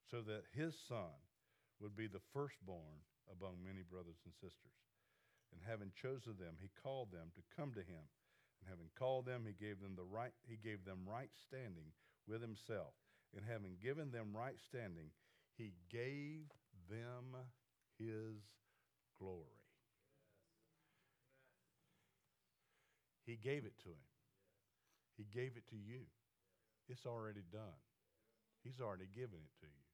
[0.09, 1.11] So that his son
[1.81, 4.79] would be the firstborn among many brothers and sisters.
[5.51, 8.07] And having chosen them, he called them to come to him.
[8.63, 11.91] And having called them, he gave them the right he gave them right standing
[12.27, 12.95] with himself.
[13.33, 15.11] And having given them right standing,
[15.57, 16.51] he gave
[16.89, 17.35] them
[17.97, 18.35] his
[19.17, 19.63] glory.
[23.25, 24.07] He gave it to him.
[25.17, 26.01] He gave it to you.
[26.87, 27.81] It's already done.
[28.63, 29.84] He's already given it to you.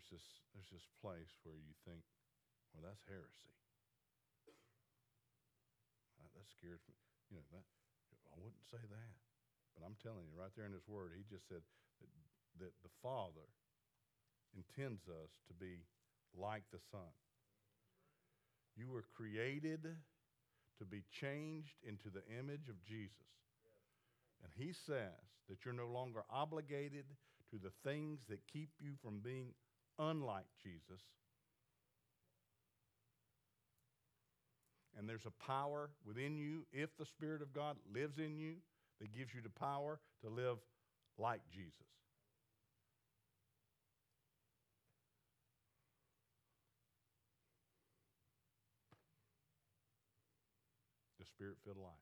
[0.00, 2.00] There's this there's this place where you think
[2.72, 3.52] well, that's heresy.
[6.16, 6.96] That, that scares me.
[7.28, 7.66] You know, that,
[8.32, 9.14] I wouldn't say that.
[9.76, 11.60] But I'm telling you, right there in His Word, He just said
[12.00, 12.10] that,
[12.64, 13.44] that the Father
[14.56, 15.84] intends us to be
[16.32, 17.12] like the Son.
[18.72, 23.28] You were created to be changed into the image of Jesus.
[24.40, 25.20] And He says
[25.52, 27.04] that you're no longer obligated
[27.50, 29.52] to the things that keep you from being
[30.00, 31.02] unlike Jesus
[35.00, 38.56] And there's a power within you, if the Spirit of God lives in you,
[39.00, 40.58] that gives you the power to live
[41.16, 41.72] like Jesus.
[51.18, 51.92] The Spirit filled life.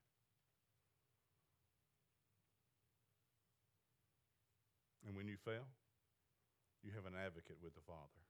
[5.06, 5.68] And when you fail,
[6.82, 8.22] you have an advocate with the Father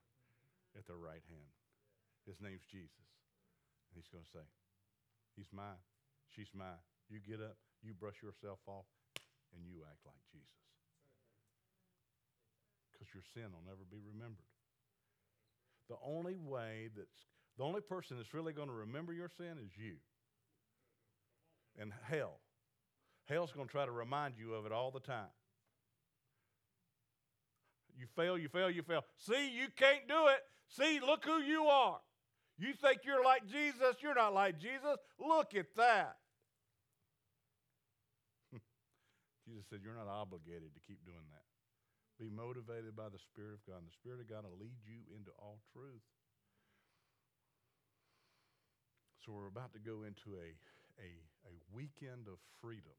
[0.76, 1.52] at the right hand.
[2.24, 3.08] His name's Jesus.
[3.88, 4.46] And he's going to say,
[5.38, 5.80] He's mine.
[6.34, 6.82] She's mine.
[7.08, 8.90] You get up, you brush yourself off,
[9.54, 10.60] and you act like Jesus.
[12.90, 14.50] Because your sin will never be remembered.
[15.88, 17.22] The only way that's
[17.56, 19.96] the only person that's really going to remember your sin is you.
[21.78, 22.40] And hell.
[23.24, 25.32] Hell's going to try to remind you of it all the time.
[27.98, 29.02] You fail, you fail, you fail.
[29.18, 30.38] See, you can't do it.
[30.70, 31.98] See, look who you are.
[32.58, 35.02] You think you're like Jesus, you're not like Jesus.
[35.18, 36.22] Look at that.
[39.46, 41.42] Jesus said, You're not obligated to keep doing that.
[42.22, 45.02] Be motivated by the Spirit of God, and the Spirit of God will lead you
[45.14, 46.02] into all truth.
[49.22, 50.54] So we're about to go into a,
[50.98, 51.10] a,
[51.50, 52.94] a weekend of freedom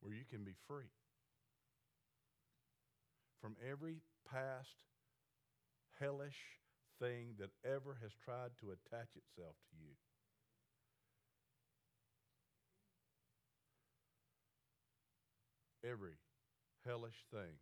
[0.00, 0.90] where you can be free
[3.40, 3.96] from every
[4.30, 4.68] past
[6.00, 6.58] hellish
[7.00, 9.94] thing that ever has tried to attach itself to you.
[15.88, 16.18] Every
[16.84, 17.54] hellish thing,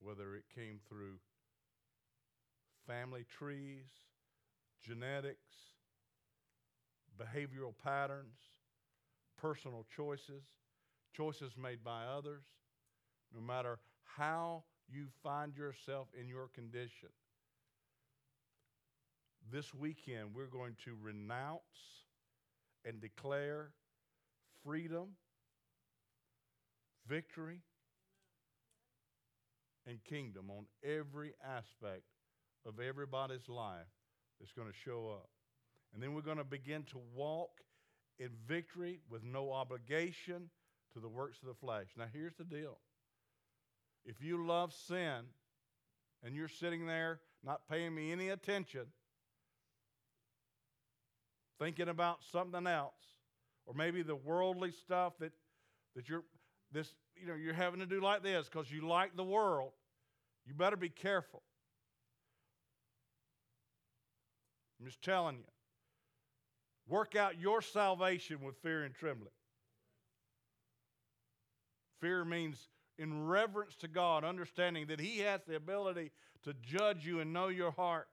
[0.00, 1.18] whether it came through
[2.86, 3.90] family trees,
[4.82, 5.74] genetics,
[7.18, 8.38] behavioral patterns,
[9.36, 10.44] personal choices,
[11.16, 12.42] choices made by others,
[13.34, 17.08] no matter how you find yourself in your condition.
[19.52, 21.60] This weekend, we're going to renounce
[22.84, 23.70] and declare
[24.64, 25.08] freedom,
[27.08, 27.60] victory,
[29.86, 32.02] and kingdom on every aspect
[32.66, 33.86] of everybody's life
[34.40, 35.28] that's going to show up.
[35.94, 37.60] And then we're going to begin to walk
[38.18, 40.50] in victory with no obligation
[40.96, 41.88] to the works of the flesh.
[41.98, 42.78] Now, here's the deal
[44.06, 45.24] if you love sin
[46.24, 48.86] and you're sitting there not paying me any attention,
[51.58, 52.94] thinking about something else,
[53.66, 55.32] or maybe the worldly stuff that,
[55.94, 56.24] that you're
[56.72, 59.72] this, you know, you're having to do like this because you like the world,
[60.46, 61.42] you better be careful.
[64.80, 65.44] I'm just telling you.
[66.88, 69.30] Work out your salvation with fear and trembling.
[72.00, 72.68] Fear means
[72.98, 76.12] in reverence to God, understanding that He has the ability
[76.44, 78.08] to judge you and know your heart.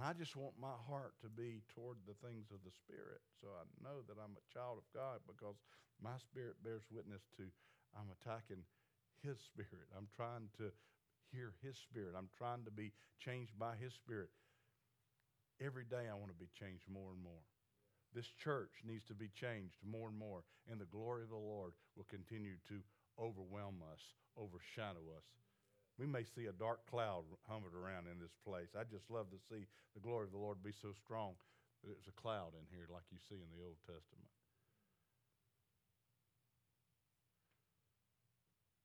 [0.00, 3.20] And I just want my heart to be toward the things of the Spirit.
[3.36, 5.60] So I know that I'm a child of God because
[6.00, 7.44] my spirit bears witness to
[7.92, 8.64] I'm attacking
[9.22, 9.92] His Spirit.
[9.92, 10.72] I'm trying to
[11.32, 12.14] hear His Spirit.
[12.16, 14.30] I'm trying to be changed by His Spirit.
[15.60, 17.44] Every day I want to be changed more and more.
[18.16, 21.76] This church needs to be changed more and more, and the glory of the Lord
[21.94, 22.80] will continue to
[23.20, 24.00] overwhelm us,
[24.40, 25.28] overshadow us.
[26.00, 28.72] We may see a dark cloud hovered around in this place.
[28.72, 31.36] I just love to see the glory of the Lord be so strong
[31.84, 34.32] that there's a cloud in here like you see in the Old Testament.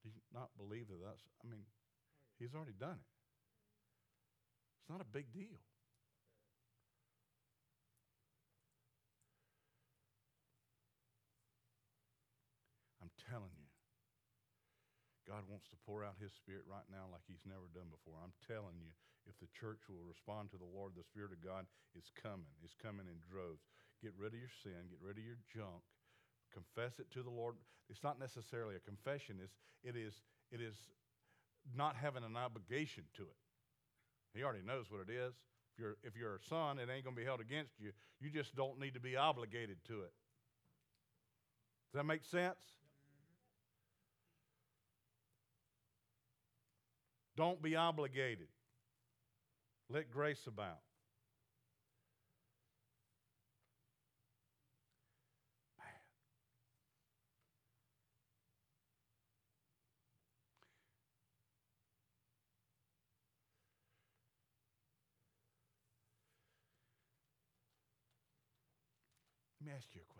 [0.03, 1.63] Do you not believe that that's, I mean,
[2.37, 3.09] He's already done it.
[4.83, 5.63] It's not a big deal.
[13.01, 13.71] I'm telling you,
[15.25, 18.21] God wants to pour out His Spirit right now like He's never done before.
[18.21, 18.93] I'm telling you,
[19.25, 21.65] if the church will respond to the Lord, the Spirit of God
[21.97, 22.49] is coming.
[22.61, 23.65] It's coming in droves.
[24.05, 25.81] Get rid of your sin, get rid of your junk,
[26.53, 27.57] confess it to the Lord.
[27.89, 30.13] It's not necessarily a confession, it's, it, is,
[30.51, 30.77] it is
[31.73, 33.39] not having an obligation to it.
[34.33, 35.33] He already knows what it is.
[35.73, 37.91] If you're, if you're a son, it ain't going to be held against you.
[38.19, 40.13] You just don't need to be obligated to it.
[41.91, 42.59] Does that make sense?
[47.37, 48.47] Don't be obligated.
[49.89, 50.77] Let grace abound.
[55.77, 55.87] Man.
[69.59, 70.14] Let me ask you a question.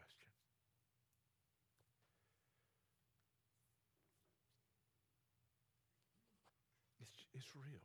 [7.36, 7.84] It's, real.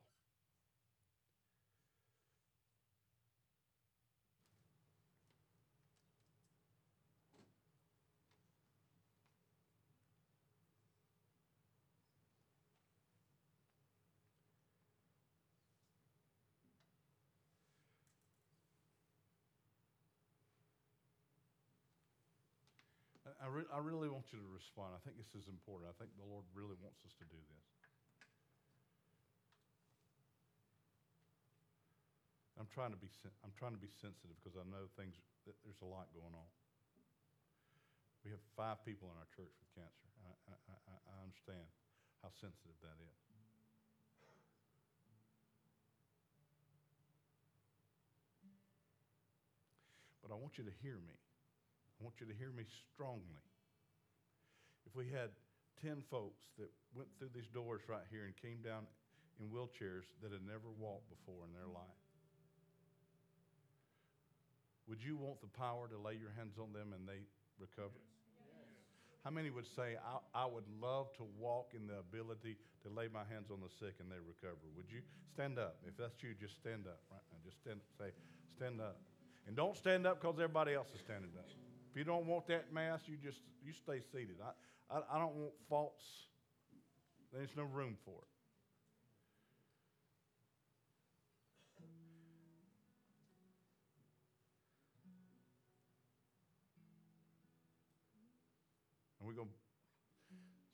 [23.42, 24.94] I, re- I really want you to respond.
[24.94, 25.90] I think this is important.
[25.90, 27.79] I think the Lord really wants us to do this.
[32.70, 33.10] Trying to be
[33.42, 36.50] I'm trying to be sensitive because I know things there's a lot going on.
[38.22, 40.08] We have five people in our church with cancer.
[40.22, 41.66] I, I, I, I understand
[42.20, 43.18] how sensitive that is.
[50.20, 51.16] But I want you to hear me.
[51.98, 53.44] I want you to hear me strongly.
[54.84, 55.32] If we had
[55.80, 58.84] 10 folks that went through these doors right here and came down
[59.40, 62.00] in wheelchairs that had never walked before in their life,
[64.90, 67.22] would you want the power to lay your hands on them and they
[67.62, 67.94] recover?
[69.22, 73.06] How many would say, I, I would love to walk in the ability to lay
[73.06, 74.58] my hands on the sick and they recover?
[74.74, 74.98] Would you
[75.30, 75.76] stand up?
[75.86, 77.38] If that's you, just stand up right now.
[77.46, 78.10] Just stand, say,
[78.56, 78.98] stand up.
[79.46, 81.46] And don't stand up because everybody else is standing up.
[81.92, 84.42] If you don't want that mass, you just you stay seated.
[84.42, 84.50] I,
[84.90, 86.26] I, I don't want false.
[87.32, 88.39] There's no room for it.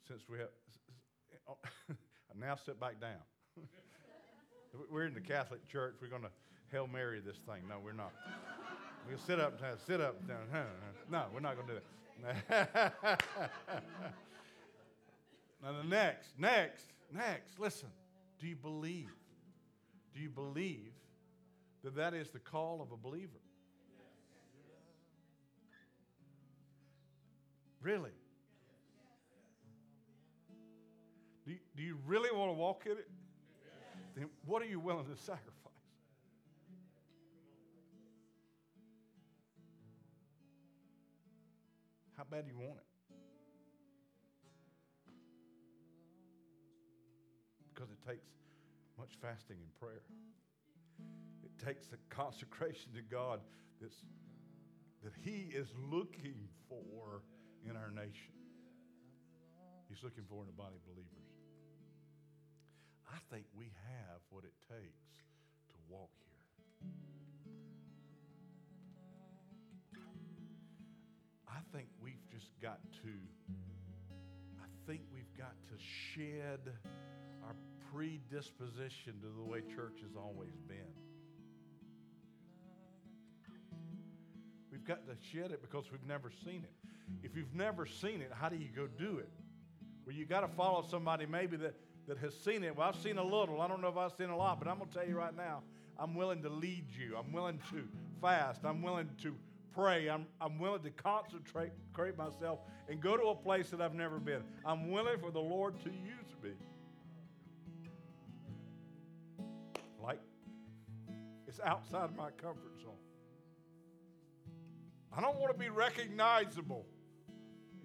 [0.07, 0.49] Since we have,
[1.33, 1.95] eh, oh,
[2.39, 3.21] now sit back down.
[4.91, 5.97] we're in the Catholic Church.
[6.01, 6.31] We're going to
[6.71, 7.63] Hail Mary this thing.
[7.69, 8.13] No, we're not.
[9.09, 10.39] We'll sit up, uh, sit up, down.
[11.09, 11.81] No, we're not going to do
[12.51, 13.23] that.
[15.63, 17.89] now, the next, next, next, listen.
[18.41, 19.13] Do you believe?
[20.13, 20.91] Do you believe
[21.85, 23.39] that that is the call of a believer?
[27.81, 28.11] Really?
[31.77, 33.09] Do you, really want to walk in it?
[34.15, 35.53] Then what are you willing to sacrifice?
[42.17, 42.87] How bad do you want it?
[47.75, 48.27] Because it takes
[48.99, 50.01] much fasting and prayer.
[51.45, 53.41] It takes a consecration to God
[53.83, 53.99] that's,
[55.05, 57.21] that He is looking for
[57.69, 58.33] in our nation.
[59.91, 61.26] He's looking for in a body of believers.
[63.09, 65.25] I think we have what it takes
[65.71, 66.91] to walk here.
[71.49, 73.13] I think we've just got to,
[74.61, 76.61] I think we've got to shed
[77.45, 77.55] our
[77.93, 80.93] predisposition to the way church has always been.
[84.71, 86.73] We've got to shed it because we've never seen it.
[87.23, 89.31] If you've never seen it, how do you go do it?
[90.05, 91.75] Well, you got to follow somebody maybe that,
[92.09, 92.77] that has seen it.
[92.77, 93.61] Well, I've seen a little.
[93.61, 95.37] I don't know if I've seen a lot, but I'm going to tell you right
[95.37, 95.63] now,
[95.99, 97.17] I'm willing to lead you.
[97.17, 97.83] I'm willing to
[98.21, 98.65] fast.
[98.65, 99.35] I'm willing to
[99.75, 100.09] pray.
[100.09, 104.19] I'm, I'm willing to concentrate create myself and go to a place that I've never
[104.19, 104.43] been.
[104.65, 106.51] I'm willing for the Lord to use me.
[110.03, 110.21] Like,
[111.49, 112.93] it's outside my comfort zone.
[115.17, 116.85] I don't want to be recognizable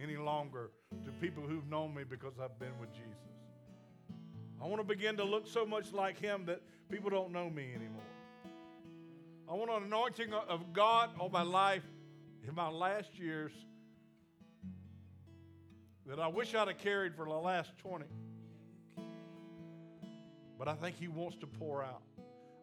[0.01, 0.71] any longer
[1.05, 3.40] to people who've known me because I've been with Jesus.
[4.61, 7.73] I want to begin to look so much like Him that people don't know me
[7.73, 8.01] anymore.
[9.49, 11.83] I want an anointing of God on my life
[12.47, 13.51] in my last years
[16.05, 18.05] that I wish I'd have carried for the last 20.
[20.59, 22.03] But I think He wants to pour out.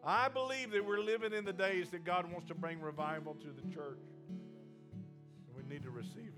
[0.05, 3.49] I believe that we're living in the days that God wants to bring revival to
[3.49, 3.99] the church.
[4.31, 6.33] And we need to receive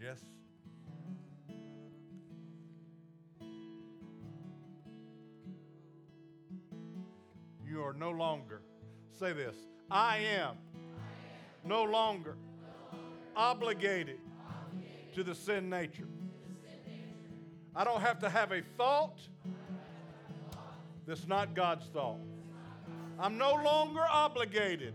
[0.00, 0.24] Yes?
[7.66, 8.62] You are no longer,
[9.18, 9.54] say this,
[9.90, 10.56] I am,
[11.64, 12.36] no longer,
[13.36, 14.18] obligated,
[15.12, 16.08] to the sin nature.
[17.76, 19.20] I don't have to have a thought
[21.06, 22.20] that's not God's thought.
[23.18, 24.94] I'm no longer obligated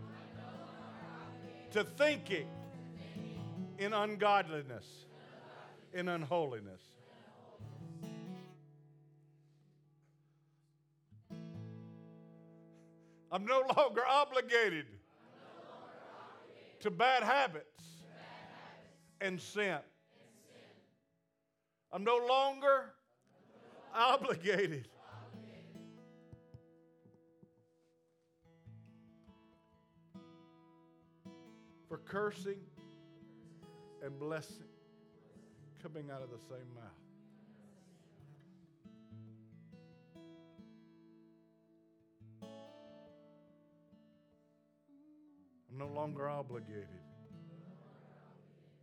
[1.70, 2.48] to thinking
[3.78, 5.06] in ungodliness,
[5.92, 6.80] in unholiness.
[13.30, 14.86] I'm no longer obligated,
[16.80, 17.82] to bad habits,
[19.20, 19.78] and sin.
[21.92, 22.92] I'm no longer
[23.94, 24.88] obligated.
[31.88, 32.60] For cursing
[34.02, 34.66] and blessing
[35.82, 36.82] coming out of the same mouth.
[45.70, 46.88] I'm no longer obligated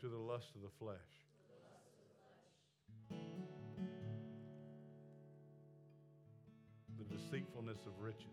[0.01, 0.97] to the lust of the flesh.
[6.97, 8.27] The deceitfulness of riches.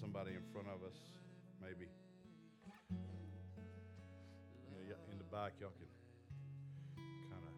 [0.00, 0.96] Somebody in front of us?
[1.60, 1.88] Maybe.
[5.10, 5.88] In the back, y'all can
[7.30, 7.54] kind of.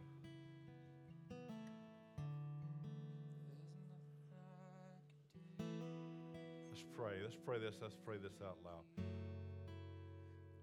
[6.70, 7.14] Let's pray.
[7.22, 7.74] Let's pray this.
[7.80, 8.84] Let's pray this out loud.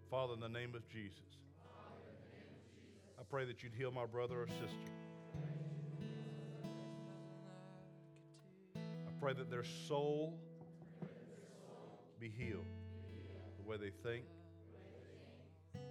[0.10, 1.38] Father, in the name of Jesus,
[3.20, 4.92] I pray that you'd heal my brother or sister.
[8.76, 10.38] I pray that their soul
[12.24, 12.64] be healed.
[13.58, 14.24] The way they think,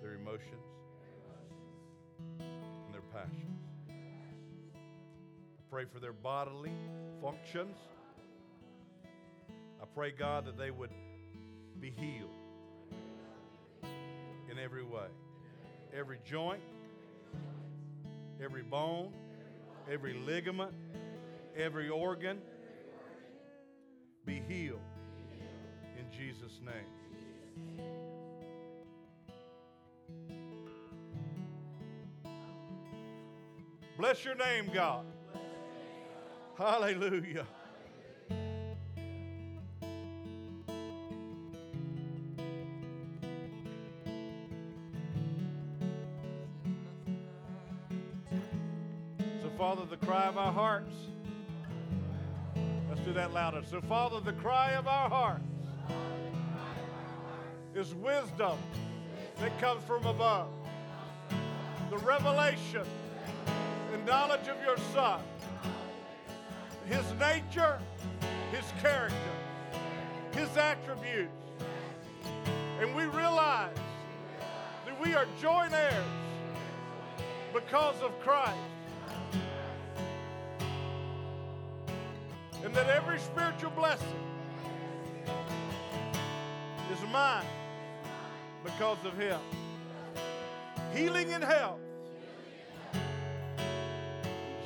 [0.01, 0.65] their emotions,
[2.41, 3.61] and their passions.
[3.91, 6.73] I pray for their bodily
[7.21, 7.77] functions.
[9.83, 10.89] I pray, God, that they would
[11.79, 12.31] be healed
[14.51, 15.09] in every way.
[15.95, 16.63] Every joint,
[18.43, 19.13] every bone,
[19.91, 20.73] every ligament,
[21.55, 22.39] every organ
[24.25, 24.81] be healed
[26.43, 26.75] Jesus' name.
[33.97, 35.05] Bless your name, God.
[36.59, 37.47] Hallelujah.
[49.41, 50.95] So, Father, the cry of our hearts.
[52.89, 53.63] Let's do that louder.
[53.71, 55.52] So, Father, the cry of our hearts
[57.83, 58.57] is wisdom
[59.41, 60.47] that comes from above.
[61.91, 62.87] The revelation
[63.93, 65.21] and knowledge of your Son,
[66.87, 67.81] His nature,
[68.53, 69.17] His character,
[70.31, 71.33] His attributes.
[72.81, 73.75] And we realize
[74.87, 76.05] that we are joint heirs
[77.53, 78.57] because of Christ.
[82.65, 84.07] And that every spiritual blessing
[86.93, 87.45] is mine
[88.65, 89.41] because of Him.
[90.95, 91.81] Healing and health.
[92.95, 93.01] In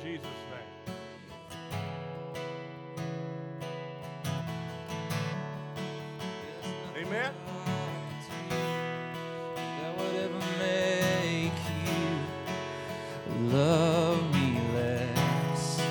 [0.03, 0.95] Jesus' name.
[6.97, 7.33] Amen.
[9.55, 11.53] That would ever make
[11.85, 12.05] you
[13.57, 15.81] love me less.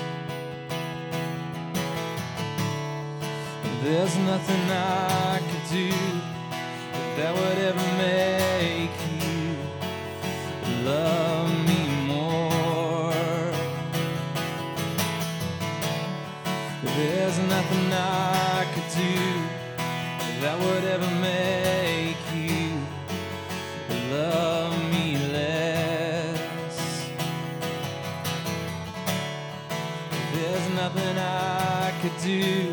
[3.83, 6.26] There's nothing I could do
[7.17, 9.55] that would ever make you
[10.85, 13.11] love me more.
[16.83, 19.17] There's nothing I could do
[20.41, 22.77] that would ever make you
[24.11, 26.77] love me less.
[30.35, 32.66] There's nothing I could do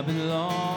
[0.00, 0.69] and I belong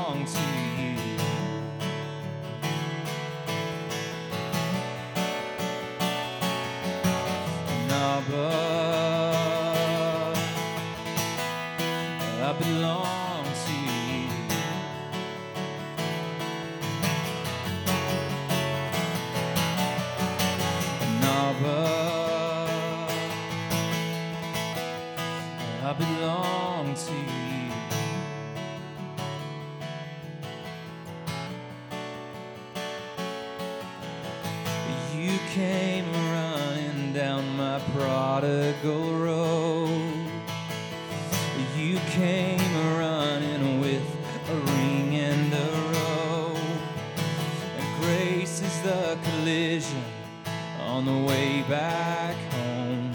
[51.14, 53.12] the way back home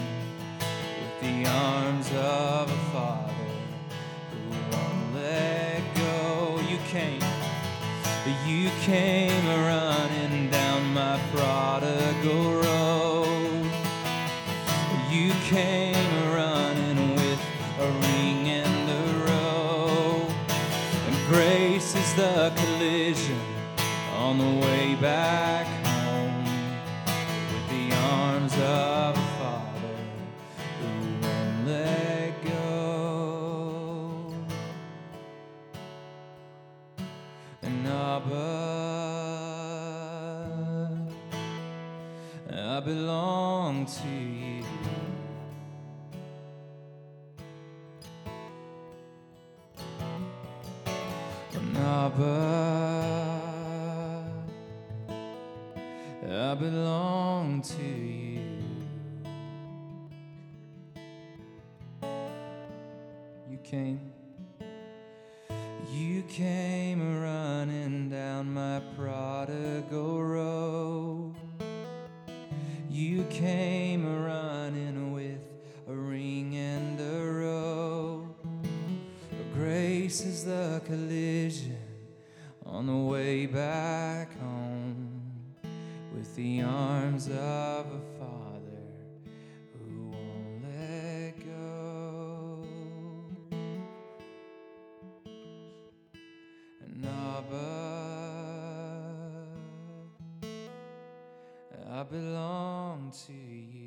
[0.99, 3.51] with the arms of a father
[4.31, 6.59] who won't let go.
[6.69, 7.21] You came.
[8.45, 13.71] You came running down my prodigal road.
[15.11, 17.41] You came running with
[17.79, 20.31] a ring and a rope.
[21.07, 23.41] And grace is the collision
[24.15, 25.58] on the way back
[52.21, 52.33] And
[56.33, 58.41] I belong to you.
[63.49, 64.11] You came.
[65.93, 71.35] You came running down my prodigal road.
[72.89, 75.39] You came running with
[75.87, 78.45] a ring and a rope.
[79.53, 81.68] Grace is the collision
[82.79, 85.21] on the way back home
[86.15, 88.87] with the arms of a father
[89.73, 92.63] who won't let go.
[96.85, 97.67] And Abba,
[101.91, 103.78] I belong to you.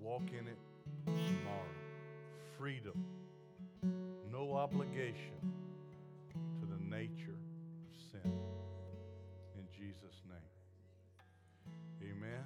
[0.00, 0.58] Walk in it
[1.06, 1.74] tomorrow.
[2.58, 3.04] Freedom.
[4.30, 5.34] No obligation
[6.32, 8.32] to the nature of sin.
[9.56, 12.10] In Jesus' name.
[12.10, 12.44] Amen.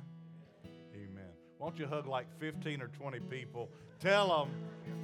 [0.94, 1.30] Amen.
[1.58, 3.68] Won't you hug like 15 or 20 people?
[4.00, 4.50] Tell them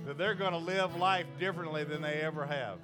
[0.07, 2.79] that they're going to live life differently than they ever have.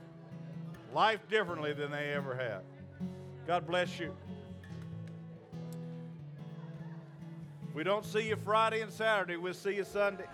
[0.92, 2.62] Life differently than they ever have.
[3.46, 4.14] God bless you.
[7.80, 10.26] We don't see you Friday and Saturday, we'll see you Sunday.